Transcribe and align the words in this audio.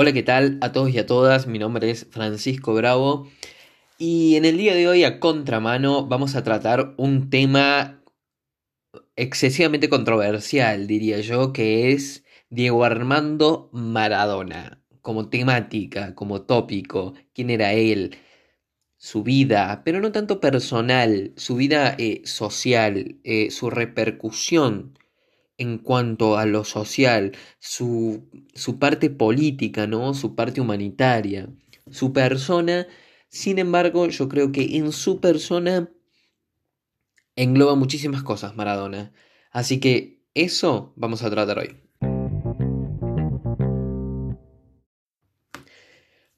Hola, 0.00 0.12
¿qué 0.12 0.22
tal 0.22 0.58
a 0.60 0.70
todos 0.70 0.90
y 0.90 0.98
a 1.00 1.06
todas? 1.06 1.48
Mi 1.48 1.58
nombre 1.58 1.90
es 1.90 2.06
Francisco 2.08 2.72
Bravo 2.72 3.26
y 3.98 4.36
en 4.36 4.44
el 4.44 4.56
día 4.56 4.72
de 4.76 4.86
hoy 4.86 5.02
a 5.02 5.18
contramano 5.18 6.06
vamos 6.06 6.36
a 6.36 6.44
tratar 6.44 6.94
un 6.98 7.30
tema 7.30 8.00
excesivamente 9.16 9.88
controversial, 9.88 10.86
diría 10.86 11.18
yo, 11.18 11.52
que 11.52 11.90
es 11.90 12.24
Diego 12.48 12.84
Armando 12.84 13.70
Maradona, 13.72 14.80
como 15.02 15.30
temática, 15.30 16.14
como 16.14 16.42
tópico, 16.42 17.14
quién 17.34 17.50
era 17.50 17.72
él, 17.72 18.16
su 18.98 19.24
vida, 19.24 19.82
pero 19.84 19.98
no 20.00 20.12
tanto 20.12 20.38
personal, 20.38 21.32
su 21.36 21.56
vida 21.56 21.96
eh, 21.98 22.22
social, 22.24 23.16
eh, 23.24 23.50
su 23.50 23.68
repercusión 23.68 24.96
en 25.58 25.78
cuanto 25.78 26.38
a 26.38 26.46
lo 26.46 26.64
social, 26.64 27.32
su, 27.58 28.28
su 28.54 28.78
parte 28.78 29.10
política, 29.10 29.86
¿no? 29.86 30.14
Su 30.14 30.34
parte 30.34 30.60
humanitaria, 30.60 31.48
su 31.90 32.12
persona. 32.12 32.86
Sin 33.28 33.58
embargo, 33.58 34.06
yo 34.08 34.28
creo 34.28 34.52
que 34.52 34.76
en 34.76 34.92
su 34.92 35.20
persona 35.20 35.90
engloba 37.36 37.74
muchísimas 37.74 38.22
cosas 38.22 38.56
Maradona. 38.56 39.12
Así 39.50 39.80
que 39.80 40.22
eso 40.34 40.92
vamos 40.96 41.22
a 41.22 41.30
tratar 41.30 41.58
hoy. 41.58 41.76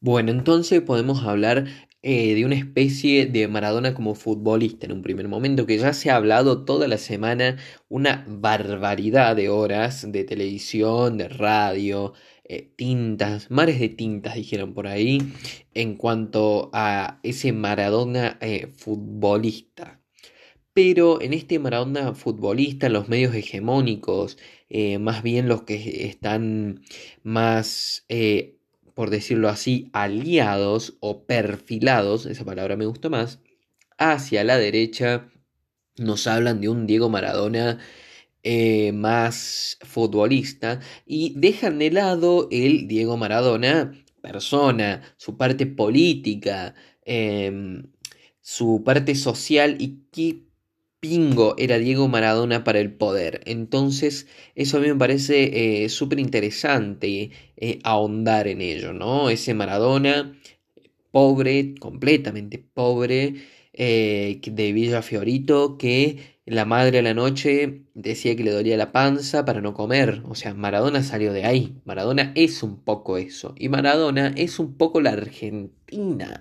Bueno, 0.01 0.31
entonces 0.31 0.81
podemos 0.81 1.25
hablar 1.25 1.67
eh, 2.03 2.35
de 2.35 2.47
una 2.47 2.55
especie 2.55 3.27
de 3.27 3.47
Maradona 3.47 3.93
como 3.93 4.15
futbolista 4.15 4.87
en 4.87 4.93
un 4.93 5.03
primer 5.03 5.29
momento, 5.29 5.67
que 5.67 5.77
ya 5.77 5.93
se 5.93 6.11
ha 6.11 6.17
hablado 6.17 6.65
toda 6.65 6.89
la 6.89 6.97
semana 6.97 7.59
una 7.91 8.25
barbaridad 8.27 9.37
de 9.37 9.51
horas 9.51 10.11
de 10.11 10.25
televisión, 10.25 11.19
de 11.19 11.29
radio, 11.29 12.15
eh, 12.45 12.73
tintas, 12.77 13.51
mares 13.51 13.79
de 13.81 13.91
tintas 13.91 14.35
dijeron 14.35 14.73
por 14.73 14.87
ahí, 14.87 15.21
en 15.75 15.97
cuanto 15.97 16.71
a 16.73 17.21
ese 17.23 17.53
Maradona 17.53 18.39
eh, 18.41 18.69
futbolista. 18.75 20.01
Pero 20.73 21.21
en 21.21 21.35
este 21.35 21.59
Maradona 21.59 22.15
futbolista, 22.15 22.89
los 22.89 23.09
medios 23.09 23.35
hegemónicos, 23.35 24.39
más 25.01 25.23
bien 25.23 25.49
los 25.49 25.63
que 25.63 26.07
están 26.07 26.83
más 27.25 28.07
por 28.95 29.11
decirlo 29.11 29.49
así, 29.49 29.91
aliados 29.93 30.97
o 31.01 31.25
perfilados, 31.25 32.27
esa 32.27 32.45
palabra 32.45 32.77
me 32.77 32.87
gusta 32.87 33.09
más, 33.09 33.41
hacia 33.99 34.45
la 34.45 34.59
derecha 34.59 35.29
nos 35.97 36.27
hablan 36.27 36.61
de 36.61 36.69
un 36.69 36.87
Diego 36.87 37.09
Maradona 37.09 37.79
eh, 38.43 38.93
más 38.93 39.79
futbolista 39.83 40.81
y 41.05 41.35
dejan 41.37 41.79
de 41.79 41.91
lado 41.91 42.49
el 42.51 42.89
Diego 42.89 43.17
Maradona 43.17 43.93
persona, 44.21 45.03
su 45.17 45.37
parte 45.37 45.67
política, 45.67 46.75
em, 47.05 47.91
su 48.41 48.83
parte 48.85 49.15
social 49.15 49.77
y 49.79 50.05
qué 50.13 50.50
pingo 51.01 51.55
era 51.59 51.79
Diego 51.79 52.09
Maradona 52.09 52.63
para 52.65 52.79
el 52.81 52.93
poder. 52.93 53.41
Entonces, 53.47 54.29
eso 54.55 54.77
a 54.77 54.81
mí 54.81 54.89
me 54.89 54.97
parece 54.97 55.85
eh, 55.85 55.89
súper 55.89 56.21
interesante 56.21 57.31
eh, 57.57 57.81
ahondar 57.83 58.49
en 58.49 58.61
ello, 58.61 58.93
¿no? 58.93 59.31
Ese 59.31 59.55
Maradona 59.55 60.35
pobre, 61.11 61.75
completamente 61.81 62.59
pobre, 62.59 63.35
eh, 63.73 64.41
de 64.45 64.73
Villa 64.73 65.03
Fiorito, 65.03 65.79
que 65.79 66.39
la 66.45 66.65
madre 66.65 66.99
a 66.99 67.03
la 67.03 67.15
noche 67.15 67.85
decía 67.95 68.37
que 68.37 68.45
le 68.45 68.51
dolía 68.51 68.77
la 68.77 68.93
panza 68.93 69.45
para 69.45 69.61
no 69.61 69.75
comer. 69.75 70.23
O 70.29 70.35
sea, 70.35 70.55
Maradona 70.55 71.03
salió 71.03 71.33
de 71.33 71.45
ahí. 71.45 71.77
Maradona 71.85 72.33
es 72.35 72.63
un 72.63 72.83
poco 72.83 73.19
eso. 73.19 73.55
Y 73.57 73.69
Maradona 73.69 74.35
es 74.37 74.59
un 74.59 74.75
poco 74.77 75.01
la 75.01 75.13
Argentina. 75.13 76.41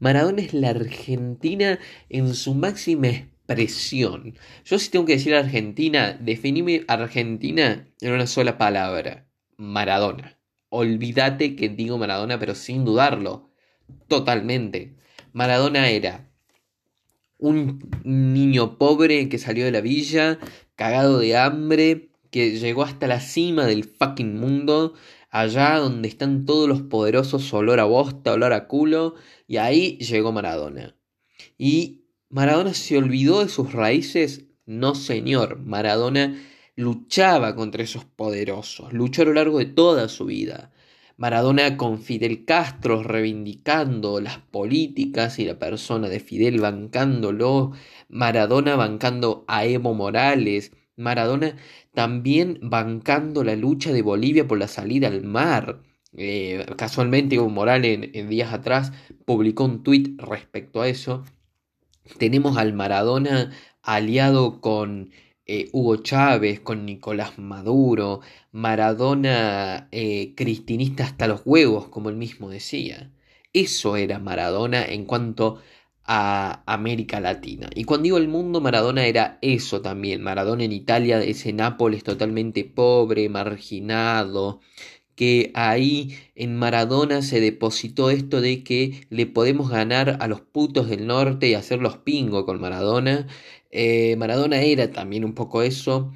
Maradona 0.00 0.42
es 0.42 0.54
la 0.54 0.70
Argentina 0.70 1.78
en 2.08 2.34
su 2.34 2.54
máxima 2.54 3.28
presión. 3.48 4.34
Yo 4.66 4.78
si 4.78 4.90
tengo 4.90 5.06
que 5.06 5.14
decir 5.14 5.34
Argentina, 5.34 6.18
definime 6.20 6.84
Argentina 6.86 7.88
en 8.02 8.12
una 8.12 8.26
sola 8.26 8.58
palabra. 8.58 9.26
Maradona. 9.56 10.38
Olvídate 10.68 11.56
que 11.56 11.70
digo 11.70 11.96
Maradona, 11.96 12.38
pero 12.38 12.54
sin 12.54 12.84
dudarlo. 12.84 13.50
Totalmente. 14.06 14.96
Maradona 15.32 15.88
era 15.88 16.30
un 17.38 17.88
niño 18.04 18.76
pobre 18.76 19.30
que 19.30 19.38
salió 19.38 19.64
de 19.64 19.72
la 19.72 19.80
villa, 19.80 20.38
cagado 20.76 21.18
de 21.18 21.38
hambre, 21.38 22.10
que 22.30 22.58
llegó 22.58 22.82
hasta 22.82 23.06
la 23.06 23.20
cima 23.20 23.64
del 23.64 23.84
fucking 23.84 24.38
mundo, 24.38 24.92
allá 25.30 25.78
donde 25.78 26.08
están 26.08 26.44
todos 26.44 26.68
los 26.68 26.82
poderosos, 26.82 27.50
olor 27.54 27.80
a 27.80 27.84
bosta, 27.84 28.34
olor 28.34 28.52
a 28.52 28.68
culo, 28.68 29.14
y 29.46 29.56
ahí 29.56 29.96
llegó 29.98 30.32
Maradona. 30.32 30.94
Y 31.56 31.97
¿Maradona 32.30 32.74
se 32.74 32.98
olvidó 32.98 33.42
de 33.42 33.48
sus 33.48 33.72
raíces? 33.72 34.44
No, 34.66 34.94
señor. 34.94 35.60
Maradona 35.60 36.38
luchaba 36.76 37.54
contra 37.56 37.82
esos 37.82 38.04
poderosos, 38.04 38.92
luchó 38.92 39.22
a 39.22 39.24
lo 39.26 39.32
largo 39.32 39.58
de 39.58 39.64
toda 39.66 40.08
su 40.08 40.26
vida. 40.26 40.70
Maradona 41.16 41.78
con 41.78 42.00
Fidel 42.00 42.44
Castro 42.44 43.02
reivindicando 43.02 44.20
las 44.20 44.38
políticas 44.38 45.38
y 45.38 45.46
la 45.46 45.58
persona 45.58 46.08
de 46.10 46.20
Fidel 46.20 46.60
bancándolo, 46.60 47.72
Maradona 48.10 48.76
bancando 48.76 49.44
a 49.48 49.64
Evo 49.64 49.94
Morales, 49.94 50.72
Maradona 50.96 51.56
también 51.94 52.58
bancando 52.62 53.42
la 53.42 53.56
lucha 53.56 53.90
de 53.92 54.02
Bolivia 54.02 54.46
por 54.46 54.58
la 54.58 54.68
salida 54.68 55.08
al 55.08 55.24
mar. 55.24 55.82
Eh, 56.16 56.66
casualmente 56.76 57.36
Evo 57.36 57.48
Morales 57.48 58.10
en, 58.12 58.28
días 58.28 58.52
atrás 58.52 58.92
publicó 59.24 59.64
un 59.64 59.82
tuit 59.82 60.20
respecto 60.20 60.82
a 60.82 60.88
eso 60.88 61.24
tenemos 62.18 62.56
al 62.56 62.72
Maradona 62.72 63.52
aliado 63.82 64.60
con 64.60 65.10
eh, 65.46 65.68
Hugo 65.72 65.96
Chávez, 65.96 66.60
con 66.60 66.84
Nicolás 66.84 67.38
Maduro, 67.38 68.20
Maradona 68.52 69.88
eh, 69.92 70.34
cristinista 70.36 71.04
hasta 71.04 71.26
los 71.26 71.42
huevos, 71.44 71.88
como 71.88 72.10
él 72.10 72.16
mismo 72.16 72.50
decía. 72.50 73.10
Eso 73.52 73.96
era 73.96 74.18
Maradona 74.18 74.84
en 74.84 75.04
cuanto 75.06 75.60
a 76.04 76.62
América 76.66 77.20
Latina. 77.20 77.68
Y 77.74 77.84
cuando 77.84 78.04
digo 78.04 78.18
el 78.18 78.28
mundo, 78.28 78.60
Maradona 78.60 79.06
era 79.06 79.38
eso 79.42 79.82
también. 79.82 80.22
Maradona 80.22 80.64
en 80.64 80.72
Italia, 80.72 81.22
ese 81.22 81.52
Nápoles 81.52 82.02
totalmente 82.04 82.64
pobre, 82.64 83.28
marginado, 83.28 84.60
que 85.18 85.50
ahí 85.54 86.16
en 86.36 86.56
Maradona 86.56 87.22
se 87.22 87.40
depositó 87.40 88.10
esto 88.10 88.40
de 88.40 88.62
que 88.62 89.06
le 89.10 89.26
podemos 89.26 89.68
ganar 89.68 90.18
a 90.20 90.28
los 90.28 90.42
putos 90.42 90.88
del 90.88 91.08
norte 91.08 91.48
y 91.48 91.54
hacerlos 91.54 91.98
pingo 91.98 92.46
con 92.46 92.60
Maradona. 92.60 93.26
Eh, 93.72 94.14
Maradona 94.16 94.60
era 94.62 94.92
también 94.92 95.24
un 95.24 95.34
poco 95.34 95.62
eso. 95.62 96.12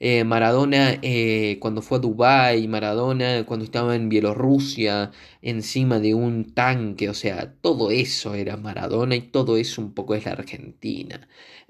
Eh, 0.00 0.24
Maradona 0.24 0.98
eh, 1.02 1.58
cuando 1.60 1.82
fue 1.82 1.98
a 1.98 2.00
Dubái, 2.00 2.66
Maradona 2.68 3.44
cuando 3.46 3.64
estaba 3.66 3.94
en 3.94 4.08
Bielorrusia 4.08 5.10
encima 5.42 6.00
de 6.00 6.14
un 6.14 6.54
tanque, 6.54 7.08
o 7.10 7.14
sea, 7.14 7.54
todo 7.60 7.90
eso 7.90 8.34
era 8.34 8.56
Maradona 8.56 9.16
y 9.16 9.22
todo 9.22 9.56
eso 9.58 9.82
un 9.82 9.92
poco 9.94 10.14
es 10.14 10.24
la 10.24 10.32
Argentina. 10.32 11.28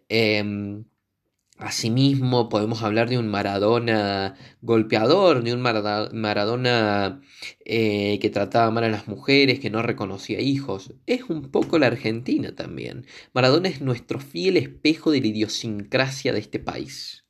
Em, 0.09 0.85
Asimismo, 1.59 2.51
podemos 2.51 2.83
hablar 2.83 3.09
de 3.09 3.17
un 3.17 3.29
Maradona 3.29 4.35
golpeador, 4.61 5.43
de 5.43 5.55
un 5.55 5.63
Maradona 5.63 7.23
eh, 7.65 8.19
que 8.21 8.29
trataba 8.29 8.71
mal 8.71 8.85
a 8.85 8.91
las 8.91 9.09
mujeres, 9.09 9.59
que 9.59 9.71
no 9.71 9.81
reconocía 9.81 10.41
hijos. 10.41 10.93
Es 11.07 11.25
un 11.25 11.51
poco 11.51 11.79
la 11.79 11.87
Argentina 11.87 12.55
también. 12.55 13.07
Maradona 13.33 13.71
es 13.71 13.81
nuestro 13.81 14.19
fiel 14.19 14.59
espejo 14.59 15.11
de 15.11 15.23
la 15.23 15.29
idiosincrasia 15.29 16.35
de 16.35 16.41
este 16.41 16.59
país. 16.59 17.25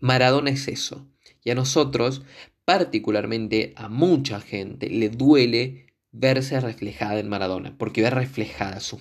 Maradona 0.00 0.50
es 0.50 0.66
eso. 0.66 1.08
Y 1.44 1.50
a 1.50 1.54
nosotros, 1.54 2.22
particularmente 2.64 3.72
a 3.76 3.88
mucha 3.88 4.40
gente, 4.40 4.90
le 4.90 5.10
duele 5.10 5.94
verse 6.10 6.58
reflejada 6.60 7.20
en 7.20 7.28
Maradona, 7.28 7.78
porque 7.78 8.02
ve 8.02 8.10
reflejadas 8.10 8.82
sus, 8.82 9.00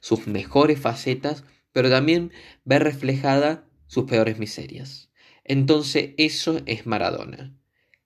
sus 0.00 0.26
mejores 0.26 0.80
facetas 0.80 1.44
pero 1.76 1.90
también 1.90 2.32
ver 2.64 2.84
reflejada 2.84 3.68
sus 3.86 4.04
peores 4.04 4.38
miserias. 4.38 5.10
Entonces 5.44 6.14
eso 6.16 6.62
es 6.64 6.86
Maradona. 6.86 7.54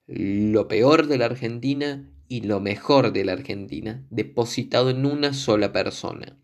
Lo 0.07 0.67
peor 0.67 1.07
de 1.07 1.17
la 1.17 1.27
Argentina 1.27 2.11
y 2.27 2.41
lo 2.41 2.59
mejor 2.59 3.13
de 3.13 3.23
la 3.23 3.31
Argentina 3.31 4.05
depositado 4.09 4.89
en 4.89 5.05
una 5.05 5.33
sola 5.33 5.71
persona, 5.71 6.37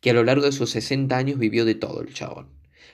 que 0.00 0.10
a 0.10 0.12
lo 0.12 0.24
largo 0.24 0.44
de 0.44 0.50
sus 0.50 0.70
60 0.70 1.16
años 1.16 1.38
vivió 1.38 1.64
de 1.64 1.76
todo 1.76 2.00
el 2.00 2.14
chabón. 2.14 2.48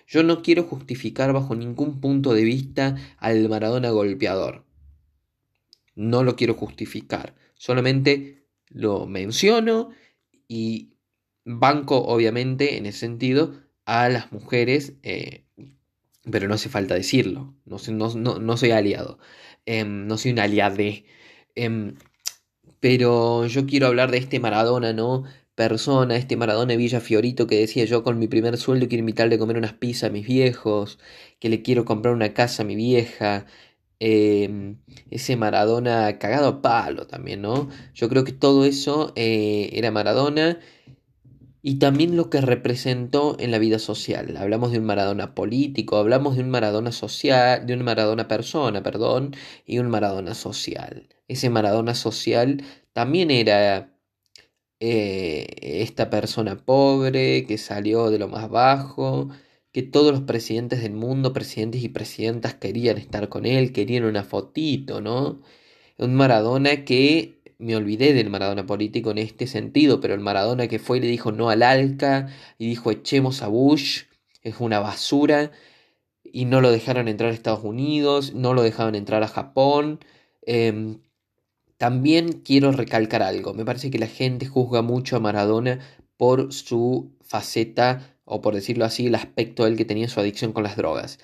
Yo 0.06 0.22
no 0.22 0.42
quiero 0.42 0.64
justificar 0.64 1.32
bajo 1.32 1.54
ningún 1.54 1.98
punto 1.98 2.34
de 2.34 2.44
vista 2.44 2.94
al 3.16 3.48
Maradona 3.48 3.88
golpeador. 3.88 4.66
No 5.94 6.24
lo 6.24 6.36
quiero 6.36 6.52
justificar, 6.52 7.34
solamente 7.54 8.44
lo 8.68 9.06
menciono 9.06 9.92
y 10.46 10.92
banco 11.46 11.96
obviamente 12.04 12.76
en 12.76 12.84
ese 12.84 12.98
sentido 12.98 13.66
a 13.88 14.08
las 14.10 14.32
mujeres, 14.32 14.94
eh, 15.02 15.44
pero 16.30 16.48
no 16.48 16.54
hace 16.54 16.68
falta 16.68 16.94
decirlo, 16.94 17.54
no, 17.64 17.78
no, 18.16 18.38
no, 18.38 18.56
soy 18.56 18.70
aliado, 18.72 19.18
em, 19.66 20.06
no 20.06 20.18
soy 20.18 20.32
un 20.32 20.40
aliade. 20.40 21.04
Em, 21.54 21.96
Pero 22.80 23.46
yo 23.46 23.66
quiero 23.66 23.88
hablar 23.88 24.10
de 24.12 24.18
este 24.18 24.40
Maradona, 24.40 24.92
¿no? 24.92 25.24
Persona, 25.54 26.16
este 26.16 26.36
Maradona 26.36 26.76
Villa 26.76 27.00
Fiorito 27.00 27.46
que 27.48 27.58
decía 27.60 27.84
yo 27.86 28.02
con 28.04 28.18
mi 28.18 28.28
primer 28.28 28.56
sueldo 28.58 28.88
quiero 28.88 29.00
invitarle 29.00 29.36
a 29.36 29.38
comer 29.38 29.58
unas 29.58 29.74
pizzas 29.74 30.10
a 30.10 30.12
mis 30.12 30.26
viejos, 30.26 30.98
que 31.40 31.48
le 31.50 31.62
quiero 31.62 31.84
comprar 31.84 32.14
una 32.14 32.34
casa 32.34 32.62
a 32.62 32.66
mi 32.66 32.76
vieja, 32.76 33.46
Em, 34.00 34.78
ese 35.10 35.36
Maradona 35.36 36.18
cagado 36.18 36.48
a 36.48 36.62
palo 36.62 37.06
también, 37.08 37.42
¿no? 37.42 37.68
Yo 37.94 38.08
creo 38.08 38.22
que 38.24 38.32
todo 38.32 38.64
eso 38.64 39.12
eh, 39.16 39.70
era 39.72 39.90
Maradona 39.90 40.60
y 41.68 41.74
también 41.78 42.16
lo 42.16 42.30
que 42.30 42.40
representó 42.40 43.36
en 43.38 43.50
la 43.50 43.58
vida 43.58 43.78
social. 43.78 44.38
Hablamos 44.38 44.72
de 44.72 44.78
un 44.78 44.86
Maradona 44.86 45.34
político, 45.34 45.98
hablamos 45.98 46.36
de 46.36 46.42
un 46.42 46.48
Maradona 46.48 46.92
social, 46.92 47.66
de 47.66 47.74
un 47.74 47.82
Maradona 47.82 48.26
persona, 48.26 48.82
perdón, 48.82 49.36
y 49.66 49.78
un 49.78 49.90
Maradona 49.90 50.34
social. 50.34 51.08
Ese 51.28 51.50
Maradona 51.50 51.94
social 51.94 52.64
también 52.94 53.30
era 53.30 53.94
eh, 54.80 55.46
esta 55.82 56.08
persona 56.08 56.56
pobre 56.64 57.44
que 57.46 57.58
salió 57.58 58.08
de 58.10 58.18
lo 58.18 58.28
más 58.28 58.48
bajo 58.48 59.28
que 59.70 59.82
todos 59.82 60.12
los 60.12 60.22
presidentes 60.22 60.80
del 60.82 60.94
mundo, 60.94 61.34
presidentes 61.34 61.82
y 61.82 61.90
presidentas 61.90 62.54
querían 62.54 62.96
estar 62.96 63.28
con 63.28 63.44
él, 63.44 63.72
querían 63.72 64.04
una 64.04 64.24
fotito, 64.24 65.02
¿no? 65.02 65.42
Un 65.98 66.14
Maradona 66.14 66.84
que 66.86 67.37
me 67.58 67.76
olvidé 67.76 68.14
del 68.14 68.30
Maradona 68.30 68.66
político 68.66 69.10
en 69.10 69.18
este 69.18 69.46
sentido, 69.46 70.00
pero 70.00 70.14
el 70.14 70.20
Maradona 70.20 70.68
que 70.68 70.78
fue 70.78 70.98
y 70.98 71.00
le 71.00 71.08
dijo 71.08 71.32
no 71.32 71.50
al 71.50 71.62
Alca 71.62 72.28
y 72.58 72.68
dijo 72.68 72.90
echemos 72.90 73.42
a 73.42 73.48
Bush, 73.48 74.04
es 74.42 74.60
una 74.60 74.80
basura, 74.80 75.52
y 76.24 76.44
no 76.46 76.60
lo 76.60 76.70
dejaron 76.70 77.08
entrar 77.08 77.30
a 77.30 77.34
Estados 77.34 77.64
Unidos, 77.64 78.34
no 78.34 78.54
lo 78.54 78.62
dejaron 78.62 78.94
entrar 78.94 79.22
a 79.22 79.28
Japón. 79.28 80.00
Em, 80.42 81.00
también 81.78 82.32
quiero 82.42 82.72
recalcar 82.72 83.22
algo, 83.22 83.54
me 83.54 83.64
parece 83.64 83.90
que 83.90 83.98
la 83.98 84.06
gente 84.08 84.46
juzga 84.46 84.82
mucho 84.82 85.16
a 85.16 85.20
Maradona 85.20 85.80
por 86.16 86.52
su 86.52 87.12
faceta 87.22 88.18
o 88.24 88.42
por 88.42 88.54
decirlo 88.54 88.84
así, 88.84 89.06
el 89.06 89.14
aspecto 89.14 89.64
del 89.64 89.76
que 89.76 89.84
tenía 89.86 90.08
su 90.08 90.20
adicción 90.20 90.52
con 90.52 90.62
las 90.64 90.76
drogas. 90.76 91.18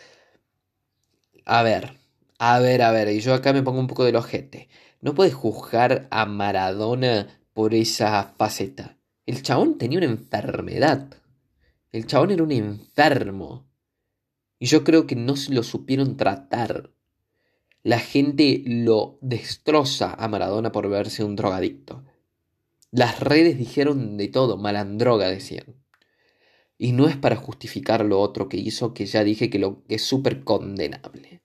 A 1.46 1.62
ver, 1.62 1.98
a 2.38 2.58
ver, 2.60 2.82
a 2.82 2.90
ver, 2.92 3.08
y 3.08 3.20
yo 3.20 3.34
acá 3.34 3.52
me 3.52 3.62
pongo 3.62 3.80
un 3.80 3.86
poco 3.86 4.04
del 4.04 4.16
ojete. 4.16 4.68
No 5.04 5.14
puedes 5.14 5.34
juzgar 5.34 6.08
a 6.10 6.24
Maradona 6.24 7.28
por 7.52 7.74
esa 7.74 8.34
faceta. 8.38 8.96
El 9.26 9.42
chabón 9.42 9.76
tenía 9.76 9.98
una 9.98 10.06
enfermedad. 10.06 11.22
El 11.92 12.06
chabón 12.06 12.30
era 12.30 12.42
un 12.42 12.52
enfermo. 12.52 13.68
Y 14.58 14.64
yo 14.64 14.82
creo 14.82 15.06
que 15.06 15.14
no 15.14 15.36
se 15.36 15.52
lo 15.52 15.62
supieron 15.62 16.16
tratar. 16.16 16.94
La 17.82 17.98
gente 17.98 18.62
lo 18.64 19.18
destroza 19.20 20.14
a 20.14 20.26
Maradona 20.26 20.72
por 20.72 20.88
verse 20.88 21.22
un 21.22 21.36
drogadicto. 21.36 22.02
Las 22.90 23.20
redes 23.20 23.58
dijeron 23.58 24.16
de 24.16 24.28
todo, 24.28 24.56
malandroga 24.56 25.28
decían. 25.28 25.84
Y 26.78 26.92
no 26.92 27.08
es 27.08 27.18
para 27.18 27.36
justificar 27.36 28.06
lo 28.06 28.20
otro 28.20 28.48
que 28.48 28.56
hizo, 28.56 28.94
que 28.94 29.04
ya 29.04 29.22
dije 29.22 29.50
que, 29.50 29.58
lo, 29.58 29.84
que 29.84 29.96
es 29.96 30.02
súper 30.02 30.44
condenable. 30.44 31.43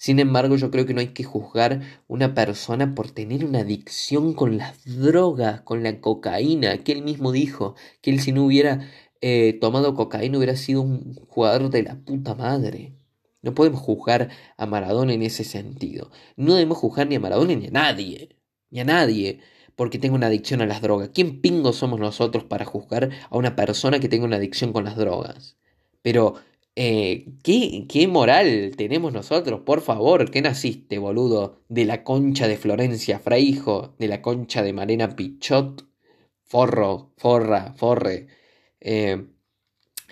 Sin 0.00 0.18
embargo, 0.18 0.56
yo 0.56 0.70
creo 0.70 0.86
que 0.86 0.94
no 0.94 1.00
hay 1.00 1.08
que 1.08 1.24
juzgar 1.24 1.82
una 2.08 2.32
persona 2.32 2.94
por 2.94 3.10
tener 3.10 3.44
una 3.44 3.58
adicción 3.60 4.32
con 4.32 4.56
las 4.56 4.82
drogas, 4.86 5.60
con 5.60 5.82
la 5.82 6.00
cocaína, 6.00 6.78
que 6.78 6.92
él 6.92 7.02
mismo 7.02 7.32
dijo 7.32 7.74
que 8.00 8.10
él 8.10 8.20
si 8.20 8.32
no 8.32 8.46
hubiera 8.46 8.88
eh, 9.20 9.58
tomado 9.60 9.94
cocaína 9.94 10.38
hubiera 10.38 10.56
sido 10.56 10.80
un 10.80 11.16
jugador 11.28 11.68
de 11.68 11.82
la 11.82 11.96
puta 11.96 12.34
madre. 12.34 12.94
No 13.42 13.52
podemos 13.54 13.80
juzgar 13.82 14.30
a 14.56 14.64
Maradona 14.64 15.12
en 15.12 15.20
ese 15.20 15.44
sentido. 15.44 16.10
No 16.34 16.54
debemos 16.54 16.78
juzgar 16.78 17.06
ni 17.06 17.16
a 17.16 17.20
Maradona 17.20 17.54
ni 17.54 17.66
a 17.66 17.70
nadie. 17.70 18.30
Ni 18.70 18.80
a 18.80 18.84
nadie 18.84 19.40
porque 19.76 19.98
tengo 19.98 20.14
una 20.14 20.28
adicción 20.28 20.62
a 20.62 20.66
las 20.66 20.80
drogas. 20.80 21.10
¿Quién 21.12 21.42
pingo 21.42 21.74
somos 21.74 22.00
nosotros 22.00 22.44
para 22.44 22.64
juzgar 22.64 23.10
a 23.28 23.36
una 23.36 23.54
persona 23.54 24.00
que 24.00 24.08
tenga 24.08 24.24
una 24.24 24.36
adicción 24.36 24.72
con 24.72 24.84
las 24.84 24.96
drogas? 24.96 25.58
Pero, 26.00 26.36
eh, 26.76 27.26
¿qué, 27.42 27.86
¿qué 27.88 28.08
moral 28.08 28.72
tenemos 28.76 29.12
nosotros? 29.12 29.60
Por 29.64 29.80
favor, 29.82 30.30
¿qué 30.30 30.42
naciste, 30.42 30.98
boludo? 30.98 31.60
De 31.68 31.84
la 31.84 32.04
concha 32.04 32.48
de 32.48 32.56
Florencia 32.56 33.18
Fraijo, 33.18 33.94
de 33.98 34.08
la 34.08 34.22
concha 34.22 34.62
de 34.62 34.72
Marena 34.72 35.16
Pichot, 35.16 35.86
forro, 36.44 37.12
forra, 37.16 37.74
forre. 37.76 38.28
Eh, 38.80 39.26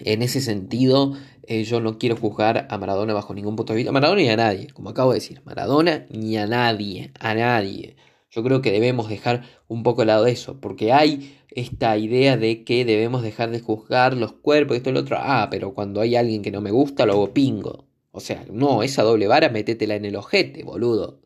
en 0.01 0.23
ese 0.23 0.41
sentido, 0.41 1.15
eh, 1.43 1.65
yo 1.65 1.81
no 1.81 1.99
quiero 1.99 2.17
juzgar 2.17 2.67
a 2.71 2.79
Maradona 2.79 3.15
bajo 3.15 3.35
ningún 3.35 3.57
punto 3.57 3.73
de 3.73 3.79
vista. 3.79 3.93
Maradona 3.93 4.21
ni 4.23 4.29
a 4.31 4.37
nadie, 4.37 4.69
como 4.73 4.91
acabo 4.91 5.13
de 5.13 5.17
decir. 5.21 5.43
Maradona 5.45 6.07
ni 6.11 6.37
a 6.37 6.47
nadie, 6.47 7.13
a 7.19 7.35
nadie. 7.35 7.97
Yo 8.31 8.43
creo 8.43 8.61
que 8.63 8.73
debemos 8.73 9.09
dejar 9.09 9.45
un 9.69 9.83
poco 9.83 10.03
al 10.03 10.09
lado 10.09 10.25
de 10.25 10.33
eso, 10.33 10.61
porque 10.61 10.93
hay 10.93 11.39
esta 11.51 11.97
idea 11.97 12.37
de 12.37 12.65
que 12.65 12.85
debemos 12.85 13.23
dejar 13.23 13.51
de 13.51 13.61
juzgar 13.61 14.15
los 14.17 14.33
cuerpos, 14.33 14.77
esto 14.77 14.91
y 14.91 14.93
lo 14.93 15.01
otro. 15.01 15.17
Ah, 15.21 15.49
pero 15.51 15.75
cuando 15.75 16.01
hay 16.01 16.17
alguien 16.17 16.43
que 16.43 16.51
no 16.51 16.61
me 16.61 16.71
gusta, 16.71 17.07
lo 17.07 17.15
hago 17.15 17.33
pingo. 17.33 17.87
O 18.13 18.21
sea, 18.21 18.45
no, 18.51 18.83
esa 18.83 19.03
doble 19.03 19.27
vara, 19.29 19.49
métetela 19.49 19.95
en 19.97 20.05
el 20.05 20.17
ojete, 20.17 20.63
boludo. 20.65 21.21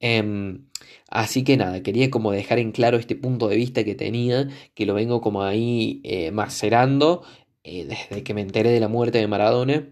Em, 0.00 0.66
así 1.08 1.44
que 1.44 1.56
nada, 1.56 1.82
quería 1.82 2.10
como 2.10 2.32
dejar 2.32 2.58
en 2.58 2.72
claro 2.72 2.98
este 2.98 3.16
punto 3.16 3.48
de 3.48 3.56
vista 3.56 3.84
que 3.84 3.94
tenía, 3.94 4.48
que 4.74 4.86
lo 4.86 4.94
vengo 4.94 5.20
como 5.20 5.42
ahí 5.42 6.00
eh, 6.04 6.30
macerando 6.30 7.22
eh, 7.62 7.86
desde 7.86 8.22
que 8.22 8.34
me 8.34 8.42
enteré 8.42 8.70
de 8.70 8.80
la 8.80 8.88
muerte 8.88 9.18
de 9.18 9.28
Maradona 9.28 9.88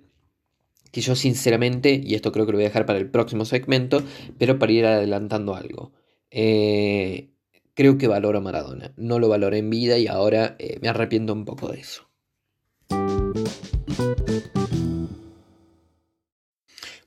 que 0.92 1.00
yo 1.00 1.16
sinceramente, 1.16 2.00
y 2.04 2.14
esto 2.14 2.30
creo 2.32 2.46
que 2.46 2.52
lo 2.52 2.58
voy 2.58 2.66
a 2.66 2.68
dejar 2.68 2.86
para 2.86 2.98
el 2.98 3.10
próximo 3.10 3.44
segmento, 3.44 4.02
pero 4.38 4.58
para 4.58 4.72
ir 4.72 4.86
adelantando 4.86 5.54
algo. 5.54 5.92
Eh, 6.32 7.30
creo 7.74 7.98
que 7.98 8.08
valoro 8.08 8.38
a 8.38 8.40
Maradona. 8.40 8.92
No 8.96 9.18
lo 9.18 9.28
valoré 9.28 9.58
en 9.58 9.70
vida 9.70 9.98
y 9.98 10.06
ahora 10.06 10.56
eh, 10.58 10.78
me 10.80 10.88
arrepiento 10.88 11.32
un 11.32 11.44
poco 11.44 11.70
de 11.70 11.80
eso. 11.80 12.08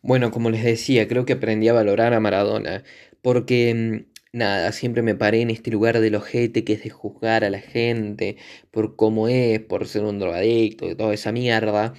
Bueno, 0.01 0.30
como 0.30 0.51
les 0.51 0.63
decía, 0.63 1.07
creo 1.07 1.25
que 1.25 1.33
aprendí 1.33 1.68
a 1.68 1.74
valorar 1.74 2.13
a 2.13 2.19
Maradona. 2.19 2.83
Porque, 3.24 3.74
mm, 3.74 4.38
nada, 4.38 4.72
siempre 4.72 5.01
me 5.01 5.16
paré 5.16 5.42
en 5.42 5.50
este 5.50 5.72
lugar 5.72 6.00
del 6.00 6.16
ojete 6.16 6.63
que 6.63 6.74
es 6.74 6.83
de 6.83 6.92
juzgar 6.92 7.44
a 7.44 7.50
la 7.50 7.60
gente 7.60 8.38
por 8.72 8.95
cómo 8.95 9.27
es, 9.27 9.60
por 9.62 9.88
ser 9.88 10.04
un 10.04 10.19
drogadicto 10.19 10.89
y 10.89 10.95
toda 10.95 11.13
esa 11.13 11.31
mierda 11.31 11.94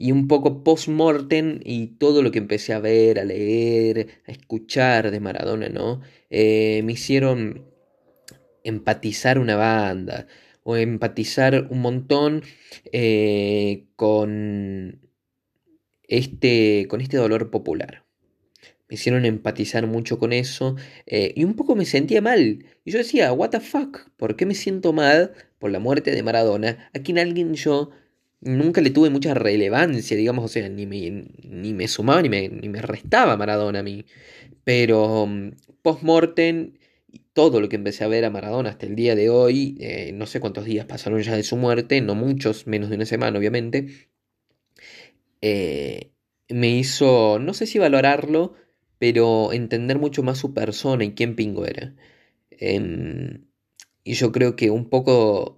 y 0.00 0.12
un 0.12 0.28
poco 0.28 0.62
post-mortem 0.62 1.60
y 1.64 1.88
todo 1.98 2.22
lo 2.22 2.30
que 2.30 2.38
empecé 2.38 2.72
a 2.72 2.78
ver, 2.78 3.18
a 3.18 3.24
leer, 3.24 4.08
a 4.28 4.30
escuchar 4.30 5.10
de 5.10 5.18
Maradona, 5.18 5.68
¿no? 5.68 6.00
Eh, 6.30 6.82
me 6.84 6.92
hicieron 6.92 7.66
empatizar 8.62 9.40
una 9.40 9.56
banda 9.56 10.28
o 10.62 10.76
empatizar 10.76 11.66
un 11.70 11.80
montón 11.80 12.42
eh, 12.92 13.86
con, 13.96 15.00
este, 16.04 16.86
con 16.88 17.00
este 17.00 17.16
dolor 17.16 17.50
popular. 17.50 18.04
Me 18.88 18.94
hicieron 18.94 19.24
empatizar 19.24 19.86
mucho 19.88 20.18
con 20.18 20.32
eso 20.32 20.76
eh, 21.06 21.32
y 21.34 21.42
un 21.42 21.54
poco 21.54 21.74
me 21.74 21.84
sentía 21.84 22.22
mal. 22.22 22.64
Y 22.84 22.92
yo 22.92 22.98
decía, 22.98 23.32
what 23.32 23.50
the 23.50 23.60
fuck, 23.60 24.10
¿por 24.16 24.36
qué 24.36 24.46
me 24.46 24.54
siento 24.54 24.92
mal 24.92 25.32
por 25.58 25.72
la 25.72 25.80
muerte 25.80 26.12
de 26.12 26.22
Maradona? 26.22 26.88
A 26.94 27.00
quien 27.00 27.18
alguien 27.18 27.54
yo 27.54 27.90
nunca 28.40 28.80
le 28.80 28.90
tuve 28.90 29.10
mucha 29.10 29.34
relevancia, 29.34 30.16
digamos, 30.16 30.44
o 30.44 30.48
sea, 30.48 30.68
ni 30.68 30.86
me, 30.86 31.26
ni 31.42 31.74
me 31.74 31.88
sumaba 31.88 32.22
ni 32.22 32.28
me, 32.28 32.48
ni 32.48 32.68
me 32.68 32.82
restaba 32.82 33.36
Maradona 33.36 33.80
a 33.80 33.82
mí. 33.82 34.04
Pero 34.64 35.26
mm, 35.26 35.50
post-mortem, 35.82 36.74
todo 37.32 37.60
lo 37.60 37.68
que 37.68 37.76
empecé 37.76 38.04
a 38.04 38.08
ver 38.08 38.24
a 38.24 38.30
Maradona 38.30 38.70
hasta 38.70 38.86
el 38.86 38.96
día 38.96 39.14
de 39.14 39.30
hoy, 39.30 39.76
eh, 39.80 40.12
no 40.14 40.26
sé 40.26 40.40
cuántos 40.40 40.64
días 40.64 40.86
pasaron 40.86 41.20
ya 41.22 41.36
de 41.36 41.42
su 41.42 41.56
muerte, 41.56 42.00
no 42.00 42.14
muchos, 42.14 42.66
menos 42.66 42.90
de 42.90 42.96
una 42.96 43.06
semana, 43.06 43.38
obviamente, 43.38 44.08
eh, 45.40 46.10
me 46.48 46.70
hizo, 46.70 47.38
no 47.38 47.54
sé 47.54 47.66
si 47.66 47.78
valorarlo, 47.78 48.54
pero 48.98 49.52
entender 49.52 49.98
mucho 49.98 50.22
más 50.22 50.38
su 50.38 50.54
persona 50.54 51.04
y 51.04 51.12
quién 51.14 51.36
pingo 51.36 51.66
era. 51.66 51.94
Em, 52.50 53.46
y 54.04 54.14
yo 54.14 54.32
creo 54.32 54.56
que 54.56 54.70
un 54.70 54.88
poco 54.88 55.57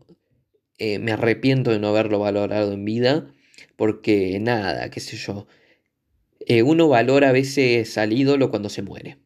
eh, 0.80 0.98
me 0.98 1.12
arrepiento 1.12 1.70
de 1.70 1.78
no 1.78 1.88
haberlo 1.88 2.18
valorado 2.18 2.72
en 2.72 2.84
vida, 2.86 3.32
porque 3.76 4.38
nada, 4.40 4.90
qué 4.90 5.00
sé 5.00 5.16
yo. 5.16 5.46
Eh, 6.40 6.62
uno 6.62 6.88
valora 6.88 7.30
a 7.30 7.32
veces 7.32 7.98
al 7.98 8.12
ídolo 8.12 8.50
cuando 8.50 8.70
se 8.70 8.82
muere. 8.82 9.18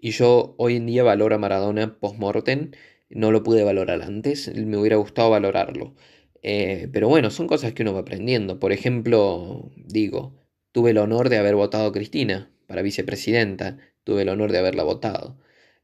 Y 0.00 0.12
yo 0.12 0.54
hoy 0.58 0.76
en 0.76 0.86
día 0.86 1.02
valoro 1.04 1.34
a 1.36 1.38
Maradona 1.38 1.98
post-mortem. 2.00 2.72
No 3.10 3.30
lo 3.32 3.42
pude 3.42 3.64
valorar 3.64 4.02
antes, 4.02 4.54
me 4.54 4.78
hubiera 4.78 4.96
gustado 4.96 5.30
valorarlo. 5.30 5.94
Eh, 6.42 6.88
pero 6.92 7.08
bueno, 7.08 7.30
son 7.30 7.46
cosas 7.48 7.74
que 7.74 7.82
uno 7.82 7.94
va 7.94 8.00
aprendiendo. 8.00 8.58
Por 8.58 8.72
ejemplo, 8.72 9.70
digo, 9.76 10.34
tuve 10.72 10.90
el 10.92 10.98
honor 10.98 11.28
de 11.28 11.38
haber 11.38 11.54
votado 11.54 11.86
a 11.88 11.92
Cristina 11.92 12.50
para 12.66 12.82
vicepresidenta. 12.82 13.78
Tuve 14.04 14.22
el 14.22 14.30
honor 14.30 14.52
de 14.52 14.58
haberla 14.58 14.84
votado. 14.84 15.38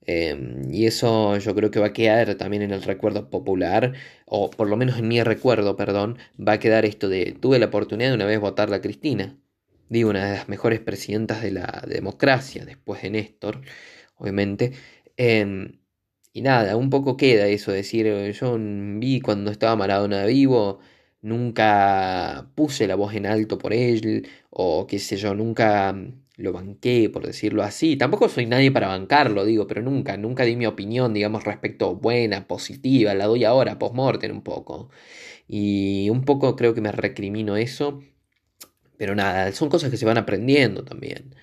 Em, 0.07 0.73
y 0.73 0.87
eso 0.87 1.37
yo 1.39 1.55
creo 1.55 1.71
que 1.71 1.79
va 1.81 1.89
a 1.89 1.93
quedar 1.93 2.35
también 2.37 2.63
en 2.63 2.71
el 2.73 2.83
recuerdo 2.83 3.29
popular, 3.31 3.93
o 4.27 4.51
por 4.51 4.69
lo 4.69 4.77
menos 4.77 4.99
en 4.99 5.09
mi 5.09 5.23
recuerdo, 5.23 5.77
perdón, 5.77 6.19
va 6.39 6.55
a 6.55 6.59
quedar 6.59 6.85
esto 6.85 7.09
de 7.09 7.33
tuve 7.41 7.59
la 7.59 7.67
oportunidad 7.67 8.09
de 8.11 8.15
una 8.17 8.25
vez 8.27 8.41
votarla 8.41 8.77
a 8.77 8.81
Cristina. 8.81 9.39
Digo, 9.89 10.11
una 10.11 10.25
de 10.27 10.37
las 10.37 10.49
mejores 10.49 10.81
presidentas 10.81 11.43
de 11.43 11.51
la 11.53 11.85
democracia, 11.87 12.65
después 12.65 13.03
de 13.03 13.11
Néstor, 13.11 13.61
obviamente. 14.17 14.73
Em, 15.17 15.81
y 16.33 16.43
nada, 16.43 16.77
un 16.77 16.91
poco 16.91 17.17
queda 17.17 17.47
eso, 17.49 17.73
decir, 17.73 18.07
yo 18.33 18.57
vi 18.59 19.21
cuando 19.21 19.51
estaba 19.51 19.77
Maradona 19.77 20.25
vivo, 20.27 20.81
nunca 21.23 22.51
puse 22.55 22.87
la 22.87 22.95
voz 22.95 23.15
en 23.15 23.27
alto 23.27 23.59
por 23.59 23.73
él, 23.75 24.29
o 24.51 24.87
qué 24.87 24.99
sé 24.99 25.17
yo, 25.17 25.35
nunca 25.35 25.95
lo 26.41 26.53
banqué, 26.53 27.11
por 27.11 27.27
decirlo 27.27 27.63
así. 27.63 27.97
Tampoco 27.97 28.29
soy 28.29 28.47
nadie 28.47 28.71
para 28.73 28.89
bancarlo, 28.89 29.45
digo, 29.45 29.67
pero 29.67 29.83
nunca, 29.83 30.17
nunca 30.17 30.45
di 30.45 30.57
mi 30.57 30.67
opinión, 30.67 31.15
digamos, 31.15 31.45
respecto 31.45 31.95
buena, 31.97 32.47
positiva, 32.47 33.15
la 33.15 33.27
doy 33.27 33.45
ahora, 33.45 33.79
post-mortem 33.79 34.33
un 34.33 34.43
poco. 34.43 34.91
Y 35.49 36.09
un 36.11 36.25
poco 36.25 36.57
creo 36.57 36.75
que 36.75 36.81
me 36.81 36.93
recrimino 36.93 37.57
eso, 37.57 38.03
pero 38.97 39.15
nada, 39.15 39.53
son 39.53 39.69
cosas 39.69 39.91
que 39.91 39.97
se 39.97 40.07
van 40.07 40.19
aprendiendo 40.19 40.85
también. 40.85 41.35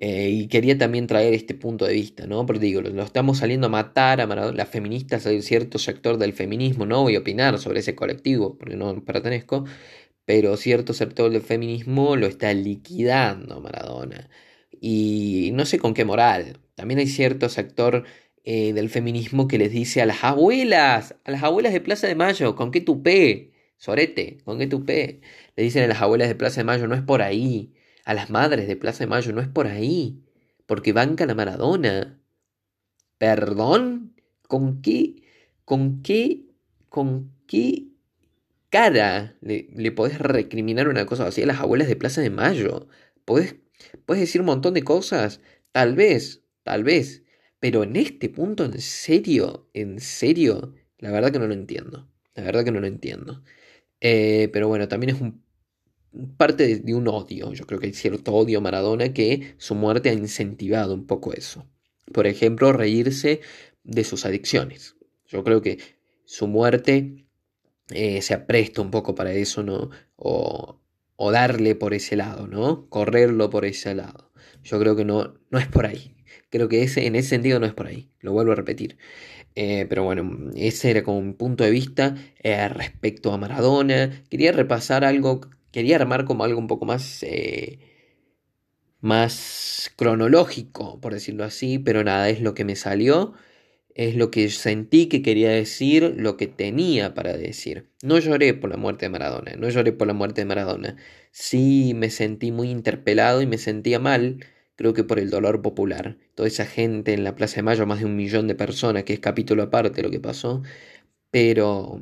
Eh, 0.00 0.30
y 0.30 0.48
quería 0.48 0.76
también 0.76 1.06
traer 1.06 1.34
este 1.34 1.54
punto 1.54 1.84
de 1.84 1.92
vista, 1.94 2.26
¿no? 2.26 2.44
Porque 2.46 2.60
digo, 2.66 2.80
lo, 2.82 3.02
estamos 3.04 3.38
saliendo 3.38 3.68
a 3.68 3.70
matar 3.70 4.20
a 4.20 4.26
las 4.26 4.68
feministas, 4.68 5.24
hay 5.26 5.40
cierto 5.42 5.78
sector 5.78 6.18
del 6.18 6.32
feminismo, 6.32 6.84
no 6.84 7.02
voy 7.02 7.14
a 7.14 7.20
opinar 7.20 7.58
sobre 7.58 7.80
ese 7.80 7.94
colectivo, 7.94 8.58
porque 8.58 8.76
no 8.76 9.04
pertenezco, 9.04 9.64
pero 10.24 10.56
cierto 10.56 10.94
sector 10.94 11.30
del 11.30 11.42
feminismo 11.42 12.16
lo 12.16 12.26
está 12.26 12.52
liquidando 12.54 13.60
Maradona. 13.60 14.30
Y 14.70 15.50
no 15.54 15.66
sé 15.66 15.78
con 15.78 15.94
qué 15.94 16.04
moral. 16.04 16.60
También 16.74 17.00
hay 17.00 17.06
cierto 17.06 17.48
sector 17.48 18.04
eh, 18.44 18.72
del 18.72 18.90
feminismo 18.90 19.48
que 19.48 19.58
les 19.58 19.72
dice 19.72 20.02
a 20.02 20.06
las 20.06 20.24
abuelas, 20.24 21.16
a 21.24 21.30
las 21.30 21.42
abuelas 21.42 21.72
de 21.72 21.80
Plaza 21.80 22.06
de 22.06 22.14
Mayo, 22.14 22.56
¿con 22.56 22.70
qué 22.70 22.80
tupé? 22.80 23.52
Sorete, 23.78 24.38
¿con 24.44 24.58
qué 24.58 24.66
tupé? 24.66 25.20
Le 25.56 25.62
dicen 25.64 25.84
a 25.84 25.86
las 25.88 26.02
abuelas 26.02 26.28
de 26.28 26.34
Plaza 26.34 26.60
de 26.60 26.64
Mayo, 26.64 26.86
no 26.86 26.94
es 26.94 27.02
por 27.02 27.22
ahí. 27.22 27.74
A 28.04 28.14
las 28.14 28.30
madres 28.30 28.68
de 28.68 28.76
Plaza 28.76 29.04
de 29.04 29.08
Mayo, 29.08 29.32
no 29.32 29.40
es 29.40 29.48
por 29.48 29.66
ahí. 29.66 30.22
Porque 30.66 30.92
banca 30.92 31.26
la 31.26 31.34
Maradona. 31.34 32.20
¿Perdón? 33.18 34.14
¿Con 34.48 34.82
qué? 34.82 35.22
¿Con 35.64 36.02
qué? 36.02 36.44
¿Con 36.88 37.32
qué 37.46 37.93
cara 38.74 39.36
le, 39.40 39.68
le 39.72 39.92
podés 39.92 40.18
recriminar 40.18 40.88
una 40.88 41.06
cosa 41.06 41.28
así 41.28 41.40
a 41.44 41.46
las 41.46 41.60
abuelas 41.60 41.86
de 41.86 41.94
Plaza 41.94 42.20
de 42.22 42.30
Mayo? 42.30 42.88
¿Podés, 43.24 43.54
¿Puedes 44.04 44.22
decir 44.22 44.40
un 44.40 44.48
montón 44.48 44.74
de 44.74 44.82
cosas? 44.82 45.40
Tal 45.70 45.94
vez, 45.94 46.42
tal 46.64 46.82
vez. 46.82 47.22
Pero 47.60 47.84
en 47.84 47.94
este 47.94 48.28
punto, 48.28 48.64
¿en 48.64 48.80
serio? 48.80 49.70
¿En 49.74 50.00
serio? 50.00 50.74
La 50.98 51.12
verdad 51.12 51.30
que 51.30 51.38
no 51.38 51.46
lo 51.46 51.54
entiendo. 51.54 52.08
La 52.34 52.42
verdad 52.42 52.64
que 52.64 52.72
no 52.72 52.80
lo 52.80 52.88
entiendo. 52.88 53.44
Eh, 54.00 54.48
pero 54.52 54.66
bueno, 54.66 54.88
también 54.88 55.14
es 55.14 55.22
un, 55.22 55.44
parte 56.36 56.66
de, 56.66 56.80
de, 56.80 56.94
un 56.94 57.06
odio. 57.06 57.52
Yo 57.52 57.68
creo 57.68 57.78
que 57.78 57.86
hay 57.86 57.94
cierto 57.94 58.34
odio 58.34 58.58
a 58.58 58.60
Maradona 58.60 59.12
que 59.12 59.54
su 59.56 59.76
muerte 59.76 60.10
ha 60.10 60.14
incentivado 60.14 60.94
un 60.94 61.06
poco 61.06 61.32
eso. 61.32 61.64
Por 62.12 62.26
ejemplo, 62.26 62.72
reírse 62.72 63.40
de 63.84 64.02
sus 64.02 64.26
adicciones. 64.26 64.96
Yo 65.28 65.44
creo 65.44 65.62
que 65.62 65.78
su 66.24 66.48
muerte 66.48 67.23
eh, 67.90 68.22
se 68.22 68.34
apresta 68.34 68.80
un 68.82 68.90
poco 68.90 69.14
para 69.14 69.32
eso, 69.32 69.62
¿no? 69.62 69.90
O, 70.16 70.80
o, 71.16 71.30
darle 71.32 71.74
por 71.74 71.94
ese 71.94 72.16
lado, 72.16 72.46
¿no? 72.46 72.88
Correrlo 72.88 73.50
por 73.50 73.64
ese 73.64 73.94
lado. 73.94 74.32
Yo 74.62 74.78
creo 74.80 74.96
que 74.96 75.04
no, 75.04 75.34
no 75.50 75.58
es 75.58 75.66
por 75.66 75.86
ahí. 75.86 76.16
Creo 76.50 76.68
que 76.68 76.82
ese, 76.82 77.06
en 77.06 77.16
ese 77.16 77.30
sentido 77.30 77.60
no 77.60 77.66
es 77.66 77.74
por 77.74 77.86
ahí. 77.86 78.10
Lo 78.20 78.32
vuelvo 78.32 78.52
a 78.52 78.54
repetir. 78.56 78.98
Eh, 79.54 79.86
pero 79.88 80.04
bueno, 80.04 80.50
ese 80.56 80.90
era 80.90 81.02
como 81.04 81.18
un 81.18 81.34
punto 81.34 81.64
de 81.64 81.70
vista 81.70 82.16
eh, 82.42 82.68
respecto 82.68 83.32
a 83.32 83.38
Maradona. 83.38 84.24
Quería 84.30 84.52
repasar 84.52 85.04
algo, 85.04 85.40
quería 85.72 85.96
armar 85.96 86.24
como 86.24 86.44
algo 86.44 86.58
un 86.58 86.66
poco 86.68 86.86
más, 86.86 87.24
más 89.00 89.92
cronológico, 89.96 91.00
por 91.00 91.12
decirlo 91.12 91.44
así, 91.44 91.78
pero 91.78 92.04
nada, 92.04 92.28
es 92.30 92.40
lo 92.40 92.54
que 92.54 92.64
me 92.64 92.76
salió 92.76 93.34
es 93.94 94.16
lo 94.16 94.30
que 94.30 94.50
sentí 94.50 95.08
que 95.08 95.22
quería 95.22 95.50
decir, 95.50 96.14
lo 96.16 96.36
que 96.36 96.48
tenía 96.48 97.14
para 97.14 97.36
decir. 97.36 97.88
No 98.02 98.18
lloré 98.18 98.54
por 98.54 98.70
la 98.70 98.76
muerte 98.76 99.06
de 99.06 99.10
Maradona, 99.10 99.54
no 99.56 99.68
lloré 99.68 99.92
por 99.92 100.08
la 100.08 100.14
muerte 100.14 100.40
de 100.42 100.46
Maradona. 100.46 100.96
Sí 101.30 101.92
me 101.94 102.10
sentí 102.10 102.50
muy 102.52 102.70
interpelado 102.70 103.40
y 103.40 103.46
me 103.46 103.58
sentía 103.58 104.00
mal, 104.00 104.44
creo 104.76 104.94
que 104.94 105.04
por 105.04 105.18
el 105.20 105.30
dolor 105.30 105.62
popular. 105.62 106.18
Toda 106.34 106.48
esa 106.48 106.66
gente 106.66 107.14
en 107.14 107.24
la 107.24 107.36
Plaza 107.36 107.56
de 107.56 107.62
Mayo, 107.62 107.86
más 107.86 108.00
de 108.00 108.06
un 108.06 108.16
millón 108.16 108.48
de 108.48 108.56
personas, 108.56 109.04
que 109.04 109.14
es 109.14 109.20
capítulo 109.20 109.62
aparte 109.62 110.02
lo 110.02 110.10
que 110.10 110.20
pasó, 110.20 110.62
pero 111.30 112.00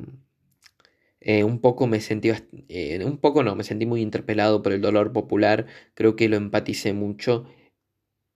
eh, 1.21 1.43
un 1.43 1.61
poco 1.61 1.87
me 1.87 2.01
sentí, 2.01 2.31
eh, 2.69 3.03
un 3.05 3.17
poco 3.17 3.43
no, 3.43 3.55
me 3.55 3.63
sentí 3.63 3.85
muy 3.85 4.01
interpelado 4.01 4.61
por 4.63 4.73
el 4.73 4.81
dolor 4.81 5.13
popular, 5.13 5.67
creo 5.93 6.15
que 6.15 6.27
lo 6.29 6.37
empaticé 6.37 6.93
mucho 6.93 7.45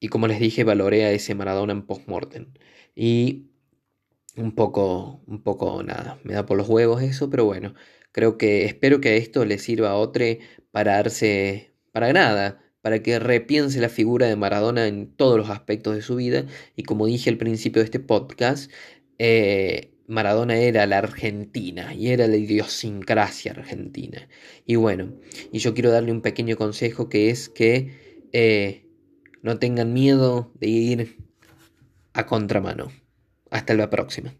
y 0.00 0.08
como 0.08 0.28
les 0.28 0.40
dije, 0.40 0.64
valoré 0.64 1.04
a 1.04 1.12
ese 1.12 1.34
Maradona 1.34 1.72
en 1.72 1.82
post-mortem. 1.86 2.52
Y 2.94 3.50
un 4.36 4.54
poco, 4.54 5.22
un 5.26 5.42
poco 5.42 5.82
nada, 5.82 6.20
me 6.24 6.34
da 6.34 6.46
por 6.46 6.56
los 6.56 6.68
huevos 6.68 7.02
eso, 7.02 7.30
pero 7.30 7.44
bueno, 7.44 7.74
creo 8.12 8.38
que 8.38 8.64
espero 8.64 9.00
que 9.00 9.16
esto 9.16 9.44
le 9.44 9.58
sirva 9.58 9.90
a 9.90 9.96
otro 9.96 10.24
para 10.70 10.92
darse, 10.94 11.74
para 11.92 12.12
nada, 12.12 12.60
para 12.82 13.02
que 13.02 13.18
repiense 13.18 13.80
la 13.80 13.88
figura 13.88 14.26
de 14.28 14.36
Maradona 14.36 14.86
en 14.86 15.14
todos 15.14 15.38
los 15.38 15.50
aspectos 15.50 15.94
de 15.94 16.02
su 16.02 16.16
vida. 16.16 16.46
Y 16.76 16.84
como 16.84 17.06
dije 17.06 17.30
al 17.30 17.38
principio 17.38 17.80
de 17.82 17.86
este 17.86 18.00
podcast, 18.00 18.70
eh, 19.18 19.92
Maradona 20.06 20.56
era 20.58 20.86
la 20.86 20.98
Argentina 20.98 21.94
y 21.94 22.08
era 22.08 22.26
la 22.26 22.36
idiosincrasia 22.36 23.52
argentina. 23.52 24.28
Y 24.66 24.76
bueno, 24.76 25.12
y 25.52 25.58
yo 25.58 25.74
quiero 25.74 25.90
darle 25.90 26.12
un 26.12 26.22
pequeño 26.22 26.56
consejo 26.56 27.08
que 27.08 27.30
es 27.30 27.48
que 27.48 28.26
eh, 28.32 28.87
no 29.42 29.58
tengan 29.58 29.92
miedo 29.92 30.50
de 30.54 30.68
ir 30.68 31.16
a 32.12 32.26
contramano. 32.26 32.88
Hasta 33.50 33.74
la 33.74 33.90
próxima. 33.90 34.34